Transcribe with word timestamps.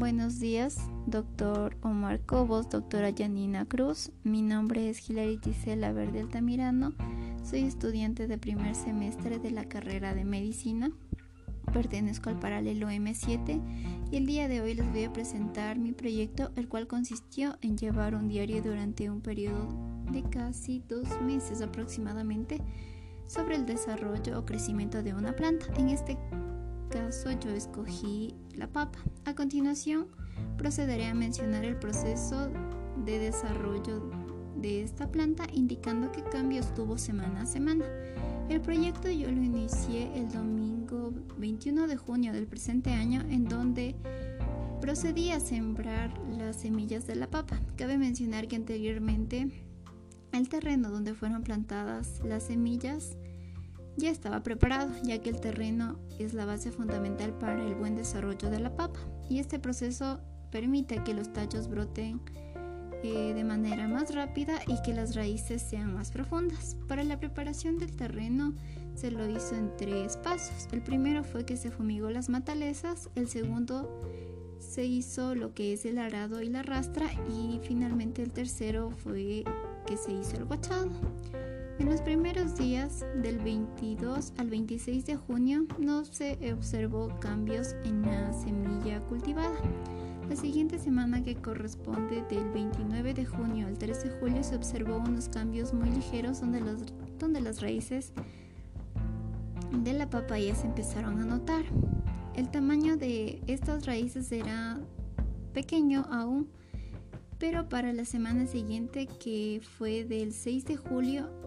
Buenos 0.00 0.40
días, 0.40 0.78
doctor 1.04 1.76
Omar 1.82 2.20
Cobos, 2.24 2.70
doctora 2.70 3.10
Janina 3.14 3.66
Cruz. 3.66 4.12
Mi 4.24 4.40
nombre 4.40 4.88
es 4.88 5.10
Hilary 5.10 5.38
Gisela 5.44 5.92
Verde 5.92 6.20
Altamirano. 6.20 6.94
Soy 7.44 7.64
estudiante 7.64 8.26
de 8.26 8.38
primer 8.38 8.74
semestre 8.74 9.38
de 9.38 9.50
la 9.50 9.66
carrera 9.66 10.14
de 10.14 10.24
medicina. 10.24 10.90
Pertenezco 11.74 12.30
al 12.30 12.38
paralelo 12.38 12.88
M7 12.88 13.60
y 14.10 14.16
el 14.16 14.24
día 14.24 14.48
de 14.48 14.62
hoy 14.62 14.72
les 14.72 14.90
voy 14.90 15.04
a 15.04 15.12
presentar 15.12 15.78
mi 15.78 15.92
proyecto, 15.92 16.50
el 16.56 16.66
cual 16.66 16.86
consistió 16.86 17.58
en 17.60 17.76
llevar 17.76 18.14
un 18.14 18.26
diario 18.26 18.62
durante 18.62 19.10
un 19.10 19.20
periodo 19.20 19.68
de 20.10 20.22
casi 20.22 20.82
dos 20.88 21.08
meses 21.20 21.60
aproximadamente 21.60 22.62
sobre 23.26 23.54
el 23.54 23.66
desarrollo 23.66 24.38
o 24.38 24.46
crecimiento 24.46 25.02
de 25.02 25.12
una 25.12 25.36
planta. 25.36 25.66
En 25.76 25.90
este 25.90 26.16
caso 26.90 27.30
yo 27.32 27.50
escogí 27.50 28.34
la 28.54 28.66
papa. 28.66 28.98
A 29.24 29.34
continuación 29.34 30.08
procederé 30.58 31.06
a 31.06 31.14
mencionar 31.14 31.64
el 31.64 31.76
proceso 31.76 32.50
de 33.04 33.18
desarrollo 33.18 34.10
de 34.56 34.82
esta 34.82 35.10
planta 35.10 35.46
indicando 35.52 36.12
qué 36.12 36.22
cambios 36.22 36.74
tuvo 36.74 36.98
semana 36.98 37.42
a 37.42 37.46
semana. 37.46 37.86
El 38.48 38.60
proyecto 38.60 39.08
yo 39.08 39.30
lo 39.30 39.42
inicié 39.42 40.10
el 40.14 40.30
domingo 40.30 41.14
21 41.38 41.86
de 41.86 41.96
junio 41.96 42.32
del 42.32 42.46
presente 42.46 42.90
año 42.90 43.22
en 43.30 43.44
donde 43.44 43.94
procedí 44.80 45.30
a 45.30 45.40
sembrar 45.40 46.12
las 46.36 46.56
semillas 46.56 47.06
de 47.06 47.14
la 47.14 47.30
papa. 47.30 47.60
Cabe 47.76 47.96
mencionar 47.96 48.48
que 48.48 48.56
anteriormente 48.56 49.48
el 50.32 50.48
terreno 50.48 50.90
donde 50.90 51.14
fueron 51.14 51.42
plantadas 51.42 52.20
las 52.24 52.44
semillas 52.44 53.16
ya 54.00 54.10
estaba 54.10 54.42
preparado, 54.42 54.90
ya 55.02 55.20
que 55.20 55.30
el 55.30 55.40
terreno 55.40 55.98
es 56.18 56.34
la 56.34 56.46
base 56.46 56.72
fundamental 56.72 57.32
para 57.34 57.64
el 57.64 57.74
buen 57.74 57.94
desarrollo 57.94 58.50
de 58.50 58.60
la 58.60 58.74
papa 58.74 58.98
y 59.28 59.38
este 59.38 59.58
proceso 59.58 60.20
permite 60.50 61.02
que 61.04 61.14
los 61.14 61.32
tallos 61.32 61.68
broten 61.68 62.20
eh, 63.02 63.32
de 63.34 63.44
manera 63.44 63.88
más 63.88 64.14
rápida 64.14 64.58
y 64.66 64.80
que 64.82 64.92
las 64.92 65.14
raíces 65.14 65.62
sean 65.62 65.94
más 65.94 66.10
profundas. 66.10 66.76
Para 66.88 67.04
la 67.04 67.18
preparación 67.18 67.78
del 67.78 67.94
terreno 67.96 68.54
se 68.94 69.10
lo 69.10 69.28
hizo 69.28 69.54
en 69.54 69.74
tres 69.76 70.16
pasos. 70.16 70.68
El 70.72 70.82
primero 70.82 71.22
fue 71.22 71.44
que 71.44 71.56
se 71.56 71.70
fumigó 71.70 72.10
las 72.10 72.28
matalezas, 72.28 73.08
el 73.14 73.28
segundo 73.28 74.02
se 74.58 74.84
hizo 74.84 75.34
lo 75.34 75.54
que 75.54 75.72
es 75.72 75.84
el 75.86 75.98
arado 75.98 76.42
y 76.42 76.48
la 76.48 76.62
rastra 76.62 77.06
y 77.28 77.60
finalmente 77.62 78.22
el 78.22 78.32
tercero 78.32 78.90
fue 78.90 79.44
que 79.86 79.96
se 79.96 80.12
hizo 80.12 80.36
el 80.36 80.44
guachado. 80.44 80.90
En 81.80 81.88
los 81.88 82.02
primeros 82.02 82.58
días 82.58 83.06
del 83.22 83.38
22 83.38 84.34
al 84.36 84.50
26 84.50 85.06
de 85.06 85.16
junio 85.16 85.64
no 85.78 86.04
se 86.04 86.52
observó 86.52 87.08
cambios 87.20 87.74
en 87.84 88.02
la 88.02 88.34
semilla 88.34 89.00
cultivada. 89.04 89.58
La 90.28 90.36
siguiente 90.36 90.78
semana 90.78 91.24
que 91.24 91.36
corresponde 91.36 92.22
del 92.28 92.50
29 92.50 93.14
de 93.14 93.24
junio 93.24 93.66
al 93.66 93.78
13 93.78 94.10
de 94.10 94.20
julio 94.20 94.44
se 94.44 94.56
observó 94.56 94.98
unos 94.98 95.30
cambios 95.30 95.72
muy 95.72 95.88
ligeros 95.88 96.42
donde, 96.42 96.60
donde 97.18 97.40
las 97.40 97.62
raíces 97.62 98.12
de 99.72 99.94
la 99.94 100.10
papaya 100.10 100.54
se 100.54 100.66
empezaron 100.66 101.18
a 101.18 101.24
notar. 101.24 101.64
El 102.36 102.50
tamaño 102.50 102.98
de 102.98 103.40
estas 103.46 103.86
raíces 103.86 104.30
era 104.32 104.78
pequeño 105.54 106.06
aún, 106.10 106.46
pero 107.38 107.70
para 107.70 107.94
la 107.94 108.04
semana 108.04 108.46
siguiente 108.46 109.06
que 109.06 109.62
fue 109.78 110.04
del 110.04 110.34
6 110.34 110.66
de 110.66 110.76
julio 110.76 111.40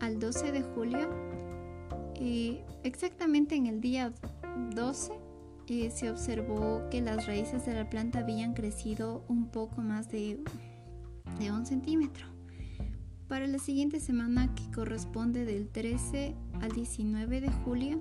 al 0.00 0.18
12 0.18 0.52
de 0.52 0.62
julio, 0.62 1.08
eh, 2.16 2.64
exactamente 2.82 3.54
en 3.54 3.66
el 3.66 3.80
día 3.80 4.12
12, 4.74 5.12
eh, 5.68 5.90
se 5.90 6.10
observó 6.10 6.88
que 6.90 7.00
las 7.00 7.26
raíces 7.26 7.66
de 7.66 7.74
la 7.74 7.90
planta 7.90 8.20
habían 8.20 8.54
crecido 8.54 9.24
un 9.28 9.48
poco 9.50 9.80
más 9.80 10.08
de, 10.10 10.42
de 11.38 11.50
un 11.50 11.66
centímetro. 11.66 12.26
Para 13.28 13.46
la 13.48 13.58
siguiente 13.58 13.98
semana, 13.98 14.54
que 14.54 14.70
corresponde 14.70 15.44
del 15.44 15.68
13 15.68 16.36
al 16.60 16.70
19 16.70 17.40
de 17.40 17.50
julio, 17.50 18.00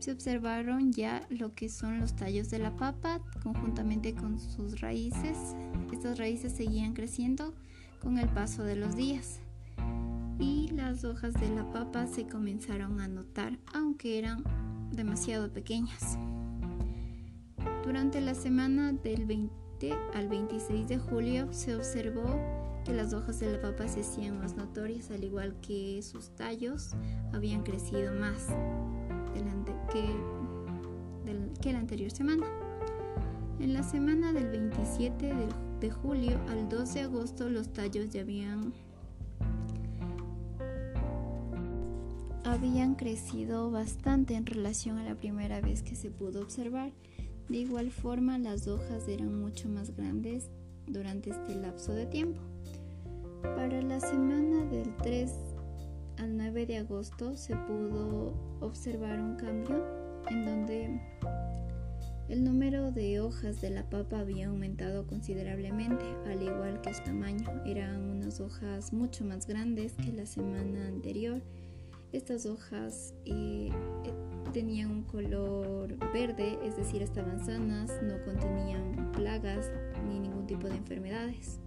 se 0.00 0.12
observaron 0.12 0.92
ya 0.92 1.24
lo 1.30 1.54
que 1.54 1.68
son 1.68 2.00
los 2.00 2.16
tallos 2.16 2.50
de 2.50 2.58
la 2.58 2.76
papa 2.76 3.20
conjuntamente 3.42 4.14
con 4.14 4.40
sus 4.40 4.80
raíces. 4.80 5.54
Estas 5.92 6.18
raíces 6.18 6.52
seguían 6.52 6.92
creciendo 6.92 7.54
con 8.00 8.18
el 8.18 8.28
paso 8.28 8.64
de 8.64 8.76
los 8.76 8.96
días 8.96 9.40
y 10.38 10.68
las 10.68 11.04
hojas 11.04 11.34
de 11.34 11.48
la 11.50 11.70
papa 11.72 12.06
se 12.06 12.26
comenzaron 12.26 13.00
a 13.00 13.08
notar, 13.08 13.58
aunque 13.72 14.18
eran 14.18 14.44
demasiado 14.92 15.52
pequeñas. 15.52 16.18
Durante 17.84 18.20
la 18.20 18.34
semana 18.34 18.92
del 18.92 19.26
20 19.26 19.92
al 20.14 20.28
26 20.28 20.88
de 20.88 20.98
julio 20.98 21.52
se 21.52 21.74
observó 21.74 22.24
que 22.84 22.92
las 22.92 23.12
hojas 23.12 23.40
de 23.40 23.52
la 23.52 23.60
papa 23.60 23.88
se 23.88 24.00
hacían 24.00 24.38
más 24.38 24.56
notorias, 24.56 25.10
al 25.10 25.24
igual 25.24 25.56
que 25.60 26.00
sus 26.02 26.30
tallos 26.30 26.92
habían 27.32 27.62
crecido 27.62 28.12
más 28.14 28.48
que, 29.92 30.04
que 31.60 31.72
la 31.72 31.78
anterior 31.78 32.10
semana. 32.10 32.46
En 33.58 33.72
la 33.72 33.82
semana 33.82 34.32
del 34.32 34.48
27 34.48 35.34
de 35.80 35.90
julio 35.90 36.38
al 36.48 36.68
2 36.68 36.94
de 36.94 37.00
agosto 37.02 37.48
los 37.48 37.72
tallos 37.72 38.10
ya 38.10 38.20
habían 38.20 38.72
habían 42.46 42.94
crecido 42.94 43.72
bastante 43.72 44.34
en 44.34 44.46
relación 44.46 44.98
a 44.98 45.04
la 45.04 45.16
primera 45.16 45.60
vez 45.60 45.82
que 45.82 45.96
se 45.96 46.10
pudo 46.10 46.40
observar. 46.40 46.92
De 47.48 47.58
igual 47.58 47.90
forma, 47.90 48.38
las 48.38 48.68
hojas 48.68 49.08
eran 49.08 49.40
mucho 49.40 49.68
más 49.68 49.96
grandes 49.96 50.48
durante 50.86 51.30
este 51.30 51.56
lapso 51.56 51.92
de 51.92 52.06
tiempo. 52.06 52.40
Para 53.42 53.82
la 53.82 53.98
semana 53.98 54.64
del 54.66 54.96
3 54.96 55.32
al 56.18 56.36
9 56.36 56.66
de 56.66 56.78
agosto 56.78 57.36
se 57.36 57.56
pudo 57.56 58.32
observar 58.60 59.20
un 59.20 59.36
cambio 59.36 59.84
en 60.30 60.44
donde 60.44 61.00
el 62.28 62.44
número 62.44 62.92
de 62.92 63.20
hojas 63.20 63.60
de 63.60 63.70
la 63.70 63.90
papa 63.90 64.20
había 64.20 64.48
aumentado 64.48 65.06
considerablemente, 65.06 66.04
al 66.26 66.42
igual 66.42 66.80
que 66.80 66.94
su 66.94 67.02
tamaño. 67.02 67.48
Eran 67.64 68.08
unas 68.08 68.40
hojas 68.40 68.92
mucho 68.92 69.24
más 69.24 69.46
grandes 69.46 69.94
que 69.94 70.12
la 70.12 70.26
semana 70.26 70.86
anterior 70.86 71.42
estas 72.12 72.46
hojas 72.46 73.14
eh, 73.24 73.70
eh, 74.04 74.12
tenían 74.52 74.90
un 74.90 75.02
color 75.02 75.96
verde, 76.12 76.58
es 76.64 76.76
decir, 76.76 77.02
estaban 77.02 77.44
sanas, 77.44 77.92
no 78.02 78.22
contenían 78.24 79.12
plagas 79.12 79.70
ni 80.08 80.18
ningún 80.20 80.46
tipo 80.46 80.68
de 80.68 80.76
enfermedades. 80.76 81.60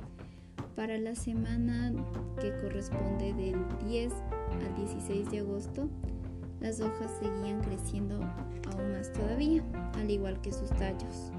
Para 0.75 0.97
la 0.97 1.16
semana 1.16 1.94
que 2.39 2.55
corresponde 2.61 3.33
del 3.33 3.57
10 3.88 4.13
al 4.13 4.75
16 4.75 5.29
de 5.31 5.39
agosto, 5.39 5.89
las 6.61 6.79
hojas 6.79 7.11
seguían 7.19 7.61
creciendo 7.61 8.16
aún 8.71 8.91
más 8.94 9.11
todavía, 9.13 9.63
al 9.94 10.09
igual 10.09 10.39
que 10.41 10.51
sus 10.51 10.69
tallos. 10.69 11.31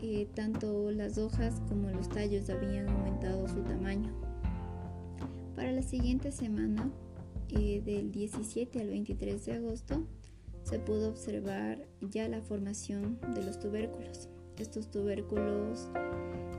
Eh, 0.00 0.28
tanto 0.34 0.90
las 0.92 1.18
hojas 1.18 1.60
como 1.68 1.90
los 1.90 2.08
tallos 2.08 2.48
habían 2.50 2.88
aumentado 2.88 3.48
su 3.48 3.62
tamaño. 3.62 4.12
Para 5.56 5.72
la 5.72 5.82
siguiente 5.82 6.30
semana, 6.30 6.88
del 7.54 8.12
17 8.12 8.80
al 8.80 8.88
23 8.88 9.46
de 9.46 9.52
agosto 9.54 10.06
se 10.64 10.78
pudo 10.78 11.08
observar 11.08 11.86
ya 12.00 12.28
la 12.28 12.42
formación 12.42 13.18
de 13.34 13.42
los 13.42 13.58
tubérculos. 13.58 14.28
Estos 14.58 14.90
tubérculos 14.90 15.88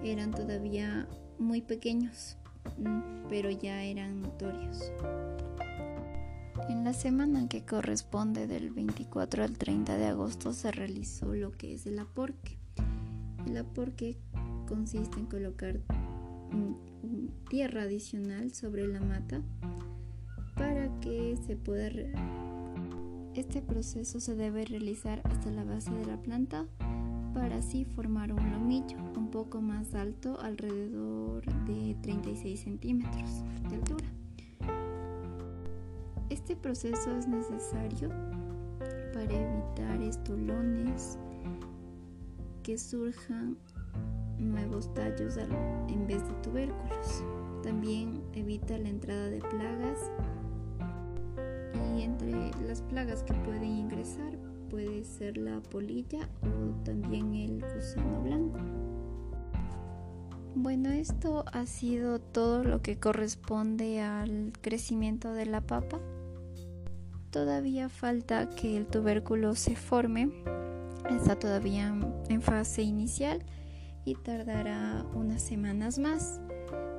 eran 0.03 0.31
todavía 0.31 1.07
muy 1.37 1.61
pequeños, 1.61 2.37
mm, 2.77 3.27
pero 3.29 3.51
ya 3.51 3.83
eran 3.83 4.21
notorios. 4.21 4.91
En 6.69 6.83
la 6.83 6.93
semana 6.93 7.47
que 7.47 7.63
corresponde 7.63 8.47
del 8.47 8.71
24 8.71 9.43
al 9.43 9.57
30 9.57 9.97
de 9.97 10.05
agosto 10.05 10.53
se 10.53 10.71
realizó 10.71 11.35
lo 11.35 11.51
que 11.51 11.75
es 11.75 11.85
el 11.85 11.99
aporque. 11.99 12.57
El 13.45 13.57
aporque 13.57 14.17
consiste 14.67 15.19
en 15.19 15.25
colocar 15.27 15.79
tierra 17.49 17.83
adicional 17.83 18.53
sobre 18.53 18.87
la 18.87 19.01
mata 19.01 19.41
para 20.59 20.89
que 20.99 21.37
se 21.47 21.55
pueda... 21.55 21.89
Este 23.33 23.61
proceso 23.61 24.19
se 24.19 24.35
debe 24.35 24.65
realizar 24.65 25.21
hasta 25.23 25.49
la 25.49 25.63
base 25.63 25.91
de 25.91 26.05
la 26.05 26.17
planta 26.17 26.65
para 27.33 27.57
así 27.57 27.85
formar 27.85 28.33
un 28.33 28.51
lomillo 28.51 28.97
un 29.15 29.31
poco 29.31 29.61
más 29.61 29.95
alto, 29.95 30.37
alrededor 30.41 31.45
de 31.65 31.95
36 32.01 32.59
centímetros 32.59 33.43
de 33.69 33.75
altura. 33.75 34.05
Este 36.29 36.55
proceso 36.57 37.15
es 37.17 37.27
necesario 37.27 38.09
para 39.13 39.31
evitar 39.31 40.01
estolones 40.01 41.17
que 42.63 42.77
surjan 42.77 43.57
nuevos 44.37 44.93
tallos 44.93 45.37
en 45.37 46.07
vez 46.07 46.27
de 46.27 46.33
tubérculos. 46.43 47.23
También 47.63 48.21
evita 48.33 48.77
la 48.77 48.89
entrada 48.89 49.29
de 49.29 49.39
plagas 49.39 50.11
entre 51.97 52.51
las 52.65 52.81
plagas 52.81 53.23
que 53.23 53.33
pueden 53.33 53.65
ingresar 53.65 54.37
puede 54.69 55.03
ser 55.03 55.37
la 55.37 55.59
polilla 55.61 56.29
o 56.41 56.83
también 56.83 57.33
el 57.33 57.61
gusano 57.61 58.21
blanco. 58.21 58.59
Bueno, 60.55 60.89
esto 60.89 61.45
ha 61.51 61.65
sido 61.65 62.19
todo 62.19 62.63
lo 62.63 62.81
que 62.81 62.99
corresponde 62.99 64.01
al 64.01 64.53
crecimiento 64.61 65.33
de 65.33 65.45
la 65.45 65.61
papa. 65.61 65.99
Todavía 67.31 67.89
falta 67.89 68.49
que 68.49 68.75
el 68.75 68.87
tubérculo 68.87 69.55
se 69.55 69.75
forme, 69.75 70.31
está 71.09 71.37
todavía 71.37 71.95
en 72.29 72.41
fase 72.41 72.81
inicial 72.81 73.43
y 74.05 74.15
tardará 74.15 75.05
unas 75.13 75.41
semanas 75.41 75.99
más. 75.99 76.41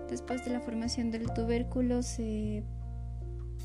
Después 0.08 0.44
de 0.44 0.52
la 0.52 0.60
formación 0.60 1.10
del 1.10 1.32
tubérculo 1.32 2.02
se 2.02 2.64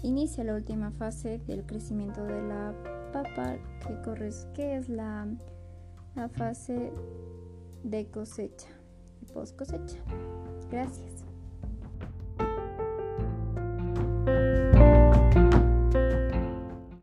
inicia 0.05 0.43
la 0.43 0.53
última 0.53 0.91
fase 0.91 1.39
del 1.47 1.65
crecimiento 1.65 2.23
de 2.23 2.41
la 2.41 2.73
papa, 3.11 3.57
que, 3.79 4.29
que 4.53 4.75
es 4.77 4.87
la, 4.87 5.27
la 6.15 6.29
fase 6.29 6.91
de 7.83 8.05
cosecha 8.07 8.67
y 9.21 9.25
post 9.25 9.57
cosecha. 9.57 9.97
Gracias. 10.69 11.24